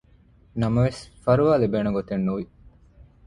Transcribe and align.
ނަމަވެސް 0.61 1.01
ފަރުވާ 1.23 1.53
ލިބޭނެ 1.63 1.89
ގޮތެއް 1.95 2.25
ނުވި 2.27 2.45